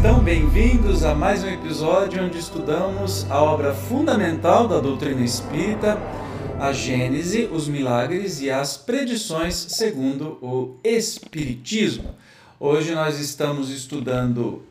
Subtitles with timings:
[0.00, 5.98] Estão bem-vindos a mais um episódio onde estudamos a obra fundamental da doutrina espírita,
[6.58, 12.14] a Gênese, os milagres e as predições segundo o Espiritismo.
[12.58, 14.62] Hoje nós estamos estudando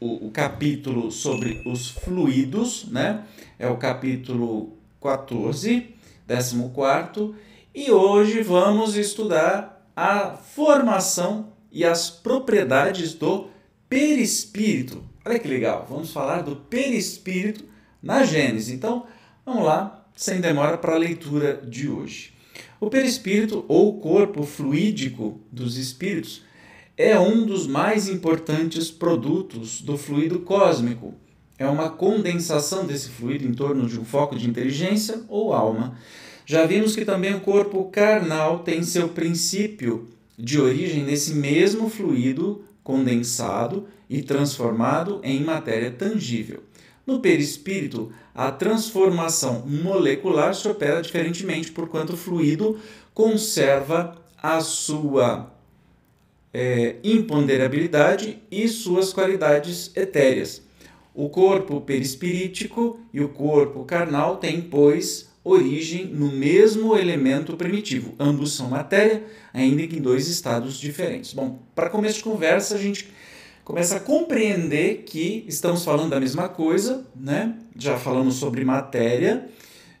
[0.00, 3.22] o, o capítulo sobre os fluidos, né?
[3.60, 5.94] É o capítulo 14,
[6.26, 7.34] 14,
[7.72, 13.54] e hoje vamos estudar a formação e as propriedades do
[13.88, 15.04] perispírito.
[15.24, 17.64] Olha que legal, vamos falar do perispírito
[18.02, 18.68] na Gênesis.
[18.68, 19.06] Então,
[19.44, 22.32] vamos lá, sem demora, para a leitura de hoje.
[22.80, 26.42] O perispírito, ou corpo fluídico dos espíritos,
[26.96, 31.14] é um dos mais importantes produtos do fluido cósmico.
[31.58, 35.98] É uma condensação desse fluido em torno de um foco de inteligência ou alma.
[36.44, 42.64] Já vimos que também o corpo carnal tem seu princípio de origem nesse mesmo fluido
[42.86, 46.62] condensado e transformado em matéria tangível.
[47.04, 52.78] No perispírito, a transformação molecular se opera diferentemente, porquanto o fluido
[53.12, 55.52] conserva a sua
[56.54, 60.62] é, imponderabilidade e suas qualidades etéreas.
[61.12, 68.14] O corpo perispirítico e o corpo carnal têm, pois, origem no mesmo elemento primitivo.
[68.18, 71.32] Ambos são matéria, ainda que em dois estados diferentes.
[71.32, 73.08] Bom, para começo de conversa, a gente
[73.64, 77.54] começa a compreender que estamos falando da mesma coisa, né?
[77.76, 79.48] Já falamos sobre matéria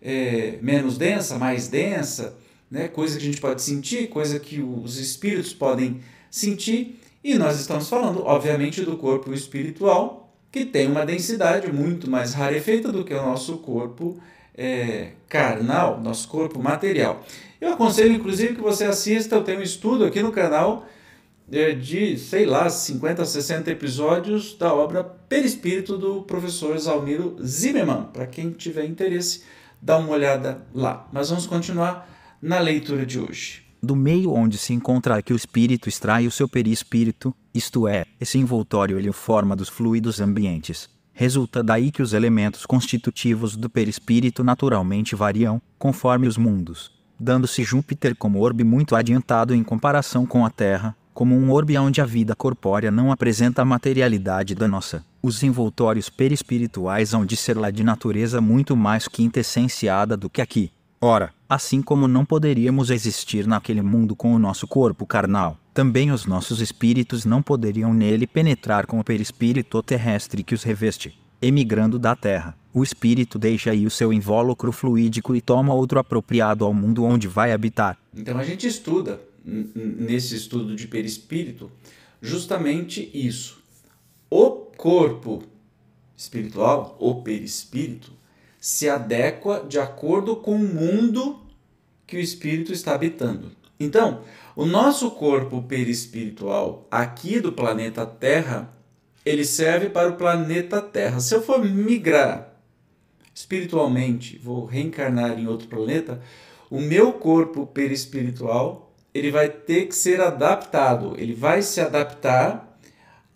[0.02, 2.36] é, menos densa, mais densa,
[2.70, 2.88] né?
[2.88, 6.00] coisa que a gente pode sentir, coisa que os espíritos podem
[6.30, 12.34] sentir, e nós estamos falando, obviamente, do corpo espiritual, que tem uma densidade muito mais
[12.34, 14.16] rarefeita do que o nosso corpo
[14.56, 17.22] é, carnal, nosso corpo material.
[17.60, 20.86] Eu aconselho, inclusive, que você assista, eu tenho um estudo aqui no canal
[21.50, 28.08] é, de, sei lá, 50, 60 episódios da obra Perispírito do professor Zalmiro Zimmermann.
[28.12, 29.42] Para quem tiver interesse,
[29.80, 31.08] dá uma olhada lá.
[31.12, 32.08] Mas vamos continuar
[32.40, 33.64] na leitura de hoje.
[33.82, 38.38] Do meio onde se encontra que o espírito extrai o seu perispírito, isto é, esse
[38.38, 45.16] envoltório ele forma dos fluidos ambientes Resulta daí que os elementos constitutivos do perispírito naturalmente
[45.16, 50.94] variam, conforme os mundos, dando-se Júpiter como orbe muito adiantado em comparação com a Terra,
[51.14, 55.02] como um orbe onde a vida corpórea não apresenta a materialidade da nossa.
[55.22, 60.70] Os envoltórios perispirituais hão de ser lá de natureza muito mais quintessenciada do que aqui.
[61.00, 66.24] Ora, assim como não poderíamos existir naquele mundo com o nosso corpo carnal, também os
[66.24, 71.18] nossos espíritos não poderiam nele penetrar com o perispírito terrestre que os reveste.
[71.40, 76.64] Emigrando da terra, o espírito deixa aí o seu invólucro fluídico e toma outro apropriado
[76.64, 77.98] ao mundo onde vai habitar.
[78.14, 81.70] Então a gente estuda, nesse estudo de perispírito,
[82.22, 83.62] justamente isso.
[84.30, 85.42] O corpo
[86.16, 88.15] espiritual, o perispírito,
[88.66, 91.40] se adequa de acordo com o mundo
[92.04, 93.52] que o espírito está habitando.
[93.78, 94.22] Então,
[94.56, 98.76] o nosso corpo perispiritual aqui do planeta Terra,
[99.24, 101.20] ele serve para o planeta Terra.
[101.20, 102.56] Se eu for migrar
[103.32, 106.20] espiritualmente, vou reencarnar em outro planeta,
[106.68, 112.76] o meu corpo perispiritual, ele vai ter que ser adaptado, ele vai se adaptar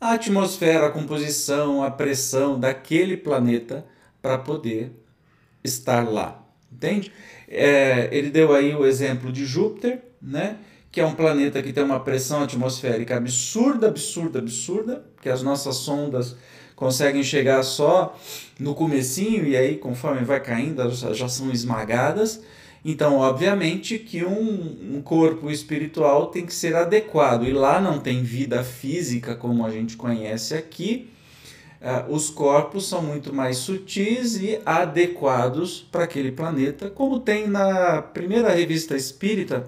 [0.01, 3.87] à atmosfera, à composição, à pressão daquele planeta
[4.21, 5.01] para poder
[5.63, 6.45] estar lá.
[6.73, 7.13] Entende?
[7.49, 10.57] É, ele deu aí o exemplo de Júpiter, né?
[10.93, 15.77] que é um planeta que tem uma pressão atmosférica absurda, absurda, absurda, que as nossas
[15.77, 16.37] sondas
[16.75, 18.19] conseguem chegar só
[18.59, 22.41] no comecinho e aí conforme vai caindo elas já são esmagadas.
[22.85, 28.23] Então, obviamente que um, um corpo espiritual tem que ser adequado e lá não tem
[28.23, 31.11] vida física como a gente conhece aqui.
[31.81, 38.03] Uh, os corpos são muito mais sutis e adequados para aquele planeta, como tem na
[38.03, 39.67] primeira revista espírita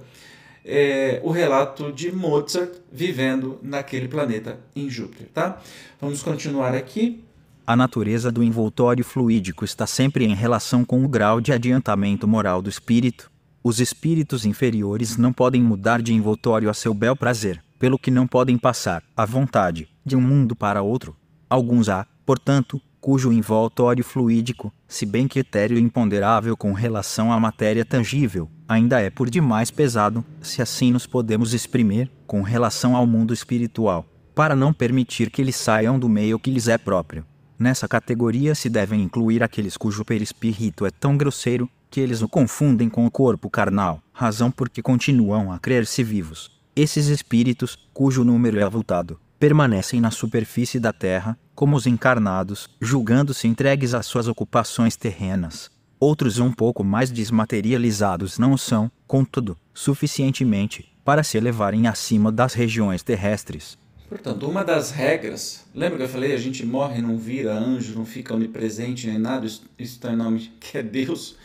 [0.65, 5.61] é, o relato de Mozart vivendo naquele planeta em Júpiter, tá?
[6.01, 7.25] Vamos continuar aqui.
[7.67, 12.61] A natureza do envoltório fluídico está sempre em relação com o grau de adiantamento moral
[12.61, 13.31] do espírito.
[13.63, 18.27] Os espíritos inferiores não podem mudar de envoltório a seu bel prazer, pelo que não
[18.27, 21.17] podem passar, à vontade, de um mundo para outro.
[21.53, 28.49] Alguns há, portanto, cujo envoltório fluídico, se bem e imponderável com relação à matéria tangível,
[28.67, 34.07] ainda é por demais pesado, se assim nos podemos exprimir, com relação ao mundo espiritual,
[34.35, 37.23] para não permitir que eles saiam do meio que lhes é próprio.
[37.59, 42.89] Nessa categoria se devem incluir aqueles cujo perispírito é tão grosseiro que eles o confundem
[42.89, 46.51] com o corpo carnal, razão porque continuam a crer-se vivos.
[46.75, 53.47] Esses espíritos, cujo número é avultado, permanecem na superfície da terra, como os encarnados, julgando-se
[53.47, 55.71] entregues às suas ocupações terrenas.
[55.99, 63.03] Outros um pouco mais desmaterializados não são, contudo, suficientemente para se elevarem acima das regiões
[63.03, 63.79] terrestres.
[64.09, 68.05] Portanto, uma das regras, lembra que eu falei, a gente morre, não vira anjo, não
[68.05, 71.37] fica onipresente nem nada, isso está em nome que é Deus.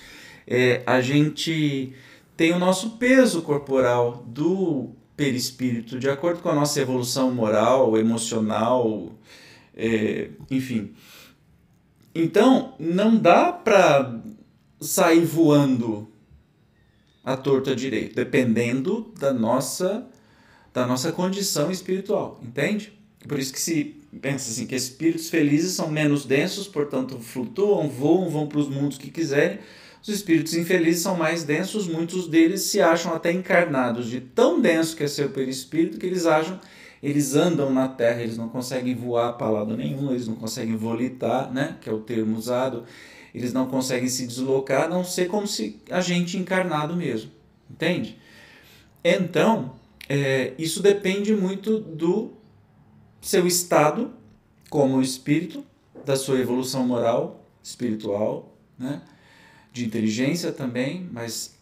[0.46, 1.94] É, a gente
[2.36, 9.12] tem o nosso peso corporal do perispírito, de acordo com a nossa evolução moral, emocional,
[9.78, 10.94] é, enfim.
[12.14, 14.20] Então, não dá para
[14.82, 16.12] sair voando
[17.24, 20.08] a torta direito, dependendo da nossa
[20.74, 22.94] da nossa condição espiritual, entende?
[23.28, 28.30] Por isso que se pensa assim que espíritos felizes são menos densos, portanto flutuam, voam,
[28.30, 29.58] vão para os mundos que quiserem.
[30.02, 34.96] Os espíritos infelizes são mais densos, muitos deles se acham até encarnados de tão denso
[34.96, 36.60] que é seu perispírito que eles acham,
[37.02, 41.52] eles andam na terra, eles não conseguem voar para lado nenhum, eles não conseguem volitar,
[41.52, 42.84] né, que é o termo usado,
[43.34, 47.32] eles não conseguem se deslocar, a não ser como se a gente encarnado mesmo,
[47.70, 48.18] entende?
[49.04, 49.74] Então,
[50.10, 52.32] é, isso depende muito do
[53.22, 54.12] seu estado
[54.70, 55.64] como espírito,
[56.06, 59.02] da sua evolução moral, espiritual, né?
[59.78, 61.56] de inteligência também, mas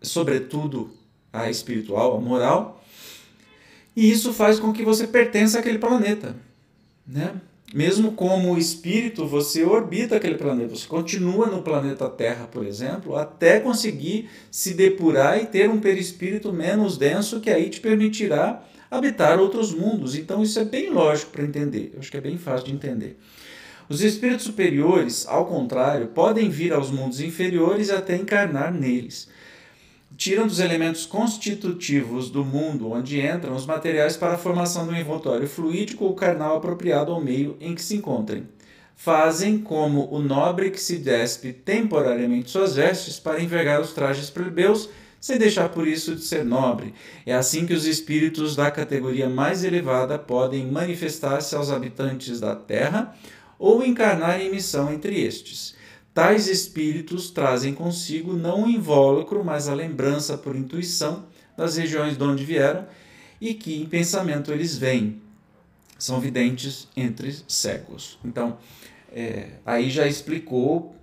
[0.00, 0.90] sobretudo
[1.32, 2.84] a espiritual, a moral.
[3.96, 6.36] E isso faz com que você pertença àquele planeta,
[7.06, 7.32] né?
[7.74, 13.58] Mesmo como espírito, você orbita aquele planeta, você continua no planeta Terra, por exemplo, até
[13.58, 19.74] conseguir se depurar e ter um perispírito menos denso que aí te permitirá habitar outros
[19.74, 20.14] mundos.
[20.14, 21.90] Então isso é bem lógico para entender.
[21.94, 23.18] Eu acho que é bem fácil de entender.
[23.88, 29.28] Os espíritos superiores, ao contrário, podem vir aos mundos inferiores até encarnar neles
[30.16, 35.46] tiram dos elementos constitutivos do mundo onde entram os materiais para a formação do envoltório
[35.46, 38.48] fluídico ou carnal apropriado ao meio em que se encontrem.
[38.94, 44.88] Fazem como o nobre que se despe temporariamente suas vestes para envergar os trajes plebeus,
[45.20, 46.94] sem deixar por isso de ser nobre.
[47.26, 53.14] É assim que os espíritos da categoria mais elevada podem manifestar-se aos habitantes da terra
[53.58, 55.74] ou encarnar em missão entre estes.
[56.16, 62.24] Tais espíritos trazem consigo não o invólucro, mas a lembrança por intuição das regiões de
[62.24, 62.86] onde vieram
[63.38, 65.20] e que em pensamento eles vêm.
[65.98, 68.18] São videntes entre cegos.
[68.24, 68.56] Então,
[69.12, 70.96] é, aí já explicou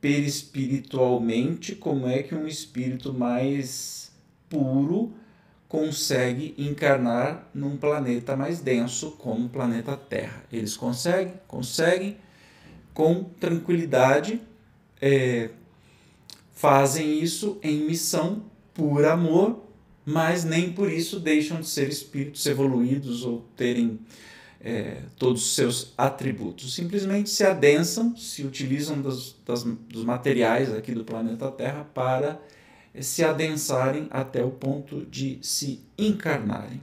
[0.00, 4.12] perispiritualmente como é que um espírito mais
[4.48, 5.12] puro
[5.66, 10.44] consegue encarnar num planeta mais denso como o planeta Terra.
[10.52, 12.16] Eles conseguem, conseguem
[12.98, 14.40] com tranquilidade,
[15.00, 15.50] é,
[16.52, 18.42] fazem isso em missão
[18.74, 19.62] por amor,
[20.04, 24.00] mas nem por isso deixam de ser espíritos evoluídos ou terem
[24.60, 26.74] é, todos os seus atributos.
[26.74, 32.42] Simplesmente se adensam, se utilizam dos, das, dos materiais aqui do planeta Terra para
[33.00, 36.80] se adensarem até o ponto de se encarnarem.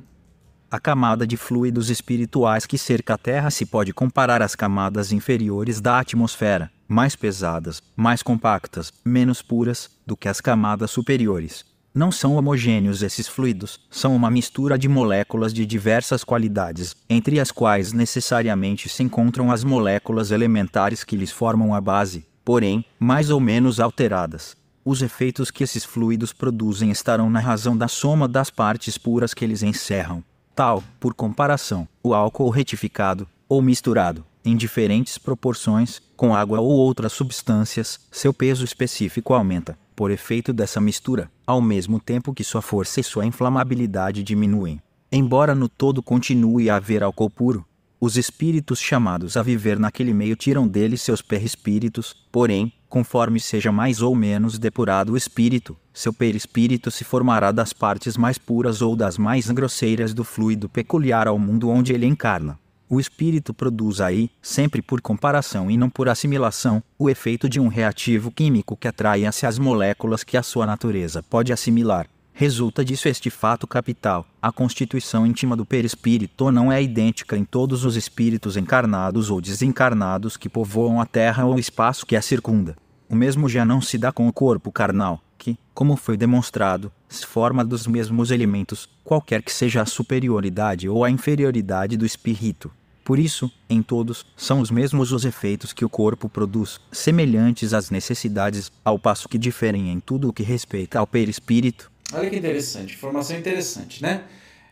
[0.75, 5.79] A camada de fluidos espirituais que cerca a Terra se pode comparar às camadas inferiores
[5.79, 11.63] da atmosfera, mais pesadas, mais compactas, menos puras do que as camadas superiores.
[11.94, 17.51] Não são homogêneos esses fluidos, são uma mistura de moléculas de diversas qualidades, entre as
[17.51, 23.39] quais necessariamente se encontram as moléculas elementares que lhes formam a base, porém, mais ou
[23.39, 24.58] menos alteradas.
[24.84, 29.46] Os efeitos que esses fluidos produzem estarão na razão da soma das partes puras que
[29.46, 30.22] eles encerram
[30.55, 37.12] tal, por comparação, o álcool retificado, ou misturado, em diferentes proporções, com água ou outras
[37.12, 43.00] substâncias, seu peso específico aumenta, por efeito dessa mistura, ao mesmo tempo que sua força
[43.00, 44.81] e sua inflamabilidade diminuem.
[45.12, 47.65] Embora no todo continue a haver álcool puro,
[48.00, 54.01] os espíritos chamados a viver naquele meio tiram dele seus perispíritos, porém, conforme seja mais
[54.01, 59.17] ou menos depurado o espírito, seu perispírito se formará das partes mais puras ou das
[59.17, 62.57] mais grosseiras do fluido peculiar ao mundo onde ele encarna.
[62.89, 67.67] O espírito produz aí, sempre por comparação e não por assimilação, o efeito de um
[67.67, 72.07] reativo químico que atrai-se as moléculas que a sua natureza pode assimilar.
[72.31, 77.83] Resulta disso este fato capital: a constituição íntima do perispírito não é idêntica em todos
[77.83, 82.77] os espíritos encarnados ou desencarnados que povoam a terra ou o espaço que a circunda.
[83.09, 87.25] O mesmo já não se dá com o corpo carnal, que, como foi demonstrado, se
[87.25, 92.71] forma dos mesmos elementos, qualquer que seja a superioridade ou a inferioridade do espírito.
[93.03, 97.91] Por isso, em todos, são os mesmos os efeitos que o corpo produz, semelhantes às
[97.91, 102.93] necessidades, ao passo que diferem em tudo o que respeita ao perispírito Olha que interessante,
[102.93, 104.24] informação interessante, né?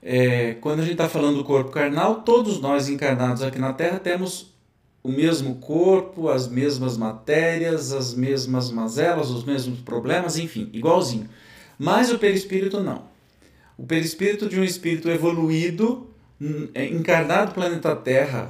[0.02, 4.00] É, quando a gente está falando do corpo carnal, todos nós encarnados aqui na Terra
[4.00, 4.53] temos
[5.04, 11.30] o mesmo corpo, as mesmas matérias, as mesmas mazelas, os mesmos problemas, enfim, igualzinho.
[11.78, 13.04] Mas o perispírito não.
[13.78, 18.50] O perispírito de um espírito evoluído, hum, é, encarnado planeta Terra,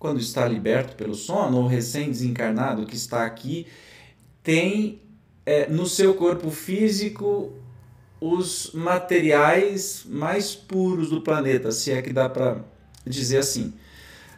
[0.00, 3.66] quando está liberto pelo sono, ou recém-desencarnado que está aqui,
[4.42, 5.00] tem
[5.46, 7.52] é, no seu corpo físico
[8.20, 12.64] os materiais mais puros do planeta, se é que dá para
[13.06, 13.72] dizer assim.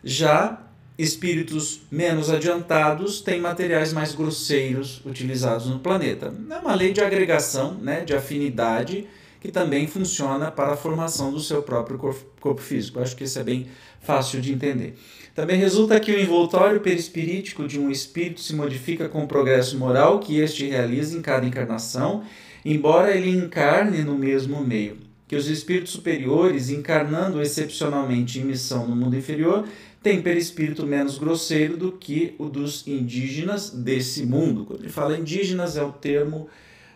[0.04, 6.32] Já espíritos menos adiantados têm materiais mais grosseiros utilizados no planeta.
[6.50, 9.06] É uma lei de agregação, né, de afinidade,
[9.40, 13.00] que também funciona para a formação do seu próprio corpo físico.
[13.00, 13.66] Acho que isso é bem
[14.00, 14.96] fácil de entender.
[15.34, 20.18] Também resulta que o envoltório perispirítico de um espírito se modifica com o progresso moral
[20.18, 22.22] que este realiza em cada encarnação,
[22.64, 24.98] embora ele encarne no mesmo meio.
[25.26, 29.64] Que os espíritos superiores, encarnando excepcionalmente em missão no mundo inferior,
[30.02, 34.64] têm perispírito menos grosseiro do que o dos indígenas desse mundo.
[34.64, 36.48] Quando ele fala indígenas, é o termo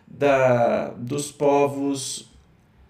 [0.06, 2.30] da, dos povos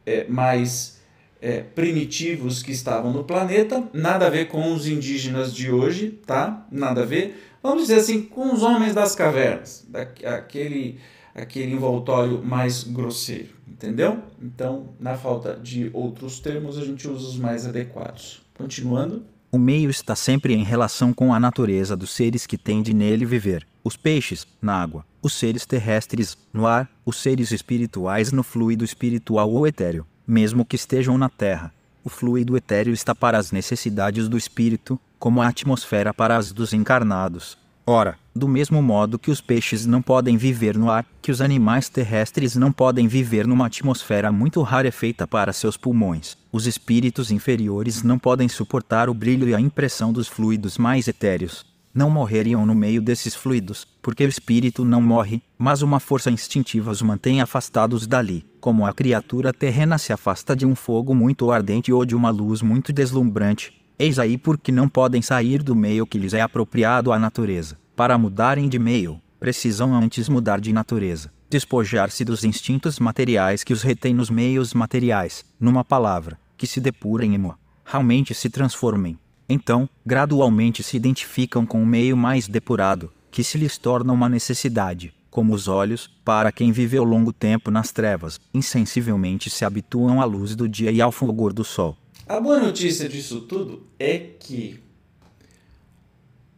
[0.06, 1.00] é, mais
[1.40, 6.66] é, primitivos que estavam no planeta, nada a ver com os indígenas de hoje, tá?
[6.70, 7.42] Nada a ver.
[7.62, 9.86] Vamos dizer assim, com os homens das cavernas,
[10.24, 11.00] aquele,
[11.34, 14.22] aquele envoltório mais grosseiro, entendeu?
[14.40, 18.42] Então, na falta de outros termos, a gente usa os mais adequados.
[18.54, 19.33] Continuando.
[19.54, 23.24] O meio está sempre em relação com a natureza dos seres que têm de nele
[23.24, 23.64] viver.
[23.84, 29.48] Os peixes, na água, os seres terrestres, no ar, os seres espirituais no fluido espiritual
[29.48, 31.72] ou etéreo, mesmo que estejam na terra.
[32.02, 36.72] O fluido etéreo está para as necessidades do espírito, como a atmosfera para as dos
[36.72, 37.56] encarnados.
[37.86, 41.90] Ora, do mesmo modo que os peixes não podem viver no ar, que os animais
[41.90, 48.18] terrestres não podem viver numa atmosfera muito rarefeita para seus pulmões, os espíritos inferiores não
[48.18, 51.66] podem suportar o brilho e a impressão dos fluidos mais etéreos.
[51.92, 56.90] Não morreriam no meio desses fluidos, porque o espírito não morre, mas uma força instintiva
[56.90, 61.92] os mantém afastados dali, como a criatura terrena se afasta de um fogo muito ardente
[61.92, 66.18] ou de uma luz muito deslumbrante, Eis aí porque não podem sair do meio que
[66.18, 67.78] lhes é apropriado à natureza.
[67.94, 73.82] Para mudarem de meio, precisam antes mudar de natureza, despojar-se dos instintos materiais que os
[73.82, 77.40] retêm nos meios materiais, numa palavra, que se depurem e
[77.84, 79.16] realmente se transformem.
[79.48, 85.14] Então, gradualmente se identificam com o meio mais depurado, que se lhes torna uma necessidade,
[85.30, 90.56] como os olhos, para quem viveu longo tempo nas trevas, insensivelmente se habituam à luz
[90.56, 91.96] do dia e ao fulgor do sol.
[92.26, 94.80] A boa notícia disso tudo é que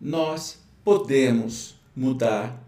[0.00, 2.62] nós podemos mudar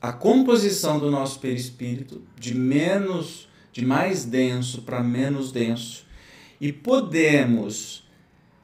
[0.00, 6.06] a composição do nosso perispírito de menos, de mais denso para menos denso
[6.58, 8.08] e podemos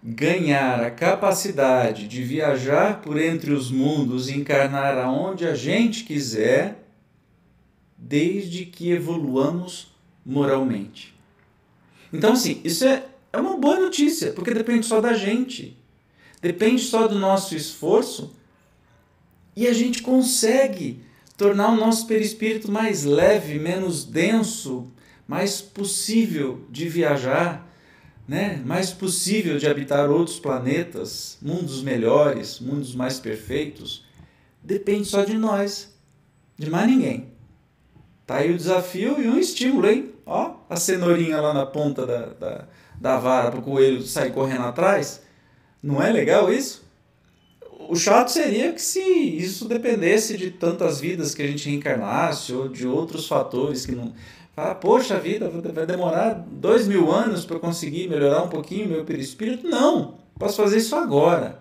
[0.03, 6.89] ganhar a capacidade de viajar por entre os mundos e encarnar aonde a gente quiser,
[7.99, 9.95] desde que evoluamos
[10.25, 11.15] moralmente.
[12.11, 15.77] Então, assim, isso é é uma boa notícia, porque depende só da gente.
[16.41, 18.35] Depende só do nosso esforço
[19.57, 21.03] e a gente consegue
[21.37, 24.91] tornar o nosso perispírito mais leve, menos denso,
[25.27, 27.69] mais possível de viajar,
[28.27, 28.63] né?
[28.65, 34.05] mais possível de habitar outros planetas, mundos melhores, mundos mais perfeitos.
[34.63, 35.93] Depende só de nós,
[36.57, 37.33] de mais ninguém.
[38.27, 40.13] Tá aí o desafio e um estímulo, hein?
[40.27, 42.69] Ó, a cenourinha lá na ponta da, da
[43.01, 45.23] da vara para o coelho sair correndo atrás.
[45.83, 46.87] Não é legal isso?
[47.89, 52.69] O chato seria que se isso dependesse de tantas vidas que a gente reencarnasse ou
[52.69, 54.13] de outros fatores que não.
[54.57, 59.69] Ah, poxa vida, vai demorar dois mil anos para conseguir melhorar um pouquinho meu perispírito?
[59.69, 61.61] Não, posso fazer isso agora.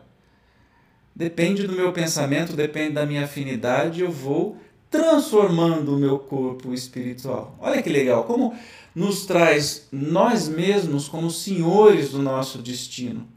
[1.16, 4.58] Depende do meu pensamento, depende da minha afinidade, eu vou
[4.90, 7.56] transformando o meu corpo espiritual.
[7.60, 8.54] Olha que legal, como
[8.98, 13.28] nos traz nós mesmos como senhores do nosso destino,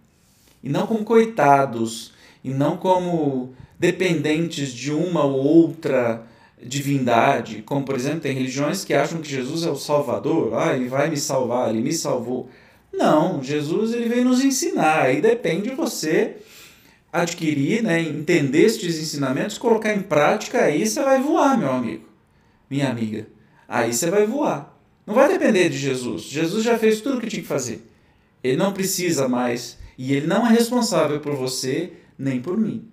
[0.65, 6.27] e não como coitados, e não como dependentes de uma ou outra
[6.63, 10.89] divindade, como por exemplo tem religiões que acham que Jesus é o Salvador, ah, ele
[10.89, 12.49] vai me salvar, ele me salvou.
[12.91, 16.37] Não, Jesus ele veio nos ensinar, aí depende de você
[17.13, 22.09] adquirir, né, entender estes ensinamentos, colocar em prática, aí você vai voar, meu amigo,
[22.71, 23.27] minha amiga.
[23.69, 24.70] Aí você vai voar.
[25.11, 26.23] Não vai depender de Jesus.
[26.23, 27.85] Jesus já fez tudo o que tinha que fazer.
[28.45, 32.89] Ele não precisa mais e ele não é responsável por você nem por mim.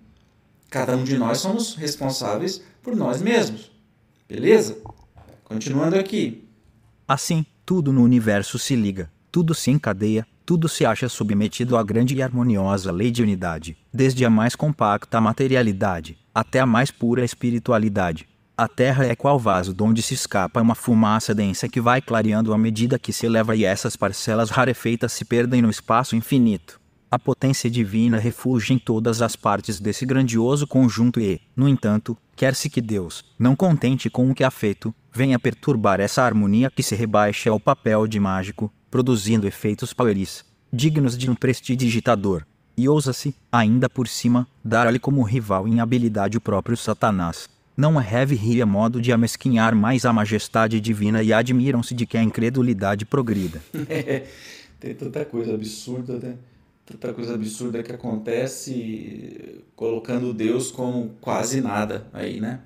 [0.68, 3.70] Cada um de nós somos responsáveis por nós mesmos.
[4.28, 4.78] Beleza?
[5.44, 6.44] Continuando aqui.
[7.06, 12.14] Assim, tudo no universo se liga tudo se encadeia, tudo se acha submetido à grande
[12.14, 18.28] e harmoniosa lei de unidade, desde a mais compacta materialidade até a mais pura espiritualidade.
[18.60, 22.58] A Terra é qual vaso donde se escapa uma fumaça densa que vai clareando à
[22.58, 26.80] medida que se eleva e essas parcelas rarefeitas se perdem no espaço infinito.
[27.08, 32.68] A potência divina refugia em todas as partes desse grandioso conjunto e, no entanto, quer-se
[32.68, 36.96] que Deus, não contente com o que há feito, venha perturbar essa harmonia que se
[36.96, 42.44] rebaixa ao papel de mágico, produzindo efeitos paueris, dignos de um prestidigitador.
[42.76, 48.24] E ousa-se, ainda por cima, dar-lhe como rival em habilidade o próprio Satanás não é
[48.24, 53.06] rir a modo de amesquinhar mais a majestade divina e admiram-se de que a incredulidade
[53.06, 53.62] progrida.
[54.80, 56.34] Tem tanta coisa absurda, né?
[56.84, 62.60] Tanta coisa absurda que acontece colocando Deus como quase nada aí, né?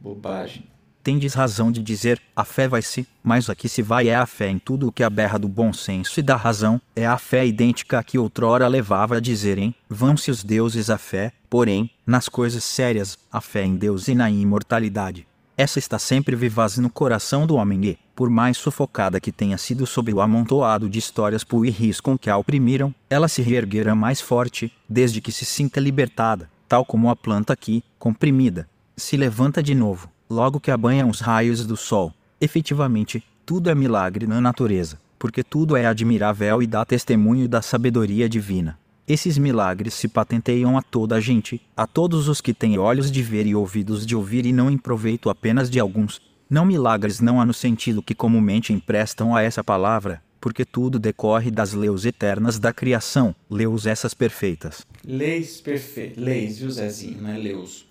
[0.00, 0.75] Bobagem
[1.06, 4.58] tendes razão de dizer, a fé vai-se, mas aqui se vai é a fé em
[4.58, 8.02] tudo o que aberra do bom senso e da razão, é a fé idêntica a
[8.02, 13.40] que outrora levava a dizerem, vão-se os deuses a fé, porém, nas coisas sérias, a
[13.40, 15.28] fé em Deus e na imortalidade.
[15.56, 19.86] Essa está sempre vivaz no coração do homem e, por mais sufocada que tenha sido
[19.86, 24.72] sob o amontoado de histórias puerris com que a oprimiram, ela se reerguerá mais forte,
[24.88, 30.15] desde que se sinta libertada, tal como a planta que, comprimida, se levanta de novo
[30.28, 32.12] logo que abanham os raios do sol.
[32.40, 38.28] Efetivamente, tudo é milagre na natureza, porque tudo é admirável e dá testemunho da sabedoria
[38.28, 38.78] divina.
[39.08, 43.22] Esses milagres se patenteiam a toda a gente, a todos os que têm olhos de
[43.22, 46.20] ver e ouvidos de ouvir e não em proveito apenas de alguns.
[46.50, 51.52] Não milagres não há no sentido que comumente emprestam a essa palavra, porque tudo decorre
[51.52, 54.84] das leis eternas da criação, leis essas perfeitas.
[55.04, 57.86] Leis perfeitas, leis, viu Zezinho, não é leus.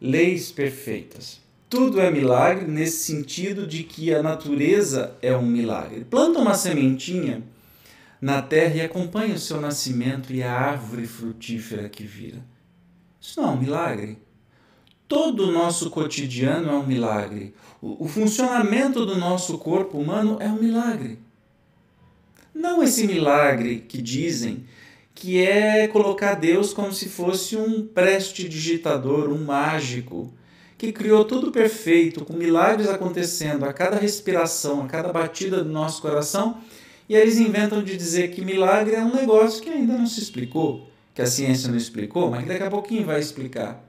[0.00, 1.40] Leis perfeitas.
[1.68, 6.04] Tudo é milagre nesse sentido de que a natureza é um milagre.
[6.04, 7.42] Planta uma sementinha
[8.20, 12.38] na terra e acompanha o seu nascimento e a árvore frutífera que vira.
[13.20, 14.18] Isso não é um milagre?
[15.08, 17.52] Todo o nosso cotidiano é um milagre.
[17.82, 21.18] O, funcionamento do nosso corpo humano é um milagre.
[22.54, 24.64] Não esse milagre que dizem
[25.14, 30.32] que é colocar Deus como se fosse um prestidigitador, um mágico
[30.78, 36.02] que criou tudo perfeito, com milagres acontecendo a cada respiração, a cada batida do nosso
[36.02, 36.60] coração,
[37.08, 40.90] e eles inventam de dizer que milagre é um negócio que ainda não se explicou,
[41.14, 43.82] que a ciência não explicou, mas que daqui a pouquinho vai explicar.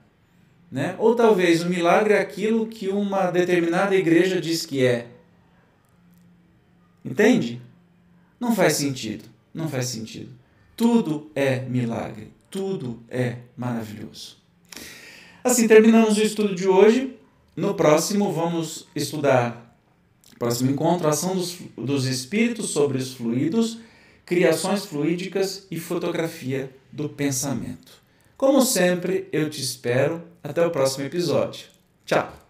[0.72, 0.96] Né?
[1.00, 5.08] Ou talvez o milagre é aquilo que uma determinada igreja diz que é.
[7.04, 7.62] Entende?
[8.40, 9.26] Não faz sentido.
[9.54, 10.32] Não faz sentido.
[10.76, 12.34] Tudo é milagre.
[12.52, 14.38] Tudo é maravilhoso.
[15.48, 17.16] Assim terminamos o estudo de hoje.
[17.56, 19.78] No próximo, vamos estudar,
[20.38, 23.80] próximo encontro, ação dos, dos espíritos sobre os fluidos,
[24.26, 27.94] criações fluídicas e fotografia do pensamento.
[28.36, 30.22] Como sempre, eu te espero.
[30.44, 31.68] Até o próximo episódio.
[32.06, 32.47] Tchau!